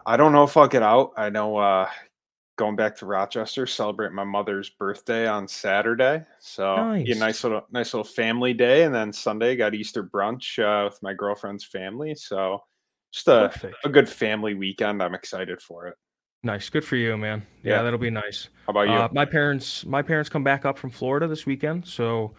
[0.05, 1.13] I don't know if I'll get out.
[1.17, 1.89] I know uh,
[2.59, 6.25] going back to Rochester, celebrate my mother's birthday on Saturday.
[6.41, 7.09] So nice.
[7.09, 11.03] a nice little nice little family day, and then Sunday got Easter brunch uh, with
[11.03, 12.15] my girlfriend's family.
[12.15, 12.61] So
[13.13, 13.51] just a,
[13.85, 15.03] a good family weekend.
[15.03, 15.95] I'm excited for it.
[16.43, 17.47] Nice, good for you, man.
[17.63, 17.83] Yeah, yeah.
[17.83, 18.49] that'll be nice.
[18.67, 18.95] How about you?
[18.95, 22.35] Uh, my parents, my parents come back up from Florida this weekend, so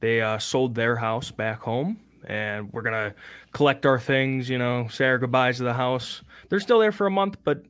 [0.00, 3.14] they uh, sold their house back home, and we're gonna
[3.52, 4.48] collect our things.
[4.48, 6.22] You know, say our goodbyes to the house.
[6.48, 7.64] They're still there for a month, but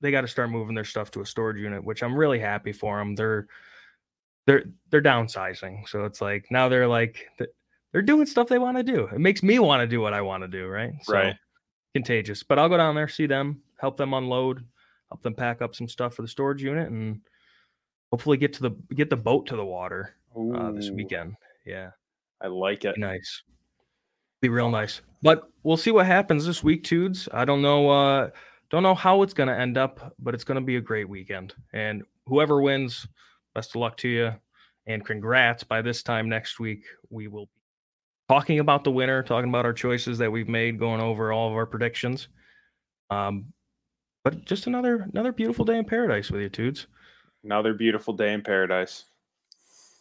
[0.00, 2.72] they got to start moving their stuff to a storage unit, which I'm really happy
[2.72, 3.14] for them.
[3.14, 3.46] They're
[4.46, 7.28] they're they're downsizing, so it's like now they're like
[7.92, 9.08] they're doing stuff they want to do.
[9.12, 10.92] It makes me want to do what I want to do, right?
[11.02, 11.36] So, right.
[11.94, 12.42] Contagious.
[12.42, 14.64] But I'll go down there, see them, help them unload,
[15.10, 17.20] help them pack up some stuff for the storage unit, and
[18.10, 20.14] hopefully get to the get the boat to the water
[20.54, 21.36] uh, this weekend.
[21.64, 21.90] Yeah,
[22.40, 22.96] I like it.
[22.96, 23.42] Be nice.
[24.40, 25.00] Be real nice.
[25.22, 27.28] But we'll see what happens this week, dudes.
[27.32, 27.90] I don't know.
[27.90, 28.30] Uh,
[28.76, 31.08] don't know how it's going to end up, but it's going to be a great
[31.08, 31.54] weekend.
[31.72, 33.08] And whoever wins,
[33.54, 34.34] best of luck to you.
[34.86, 35.64] And congrats.
[35.64, 37.52] By this time next week, we will be
[38.28, 41.54] talking about the winner, talking about our choices that we've made, going over all of
[41.54, 42.28] our predictions.
[43.08, 43.46] Um,
[44.24, 46.86] but just another another beautiful day in paradise with you, Tudes.
[47.44, 49.06] Another beautiful day in paradise.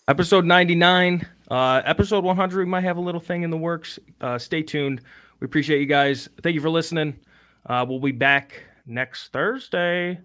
[0.09, 1.25] Episode 99.
[1.49, 3.99] Uh, episode 100, we might have a little thing in the works.
[4.19, 4.99] Uh, stay tuned.
[5.39, 6.27] We appreciate you guys.
[6.43, 7.17] Thank you for listening.
[7.65, 10.19] Uh, we'll be back next Thursday.